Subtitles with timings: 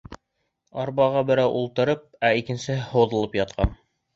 [0.83, 2.01] Арбаға берәү ултырып,
[2.31, 3.79] ә икенсеһе һуҙылып ятҡан.